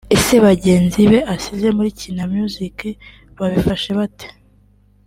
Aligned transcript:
Ese 0.15 0.35
bagenzi 0.45 0.99
be 1.11 1.19
asize 1.33 1.67
muri 1.77 1.89
Kina 1.99 2.23
Music 2.35 2.77
babifashe 3.39 3.89
bate 3.99 4.27